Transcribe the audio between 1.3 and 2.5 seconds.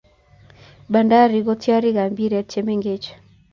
ko katiarik ab Mpiret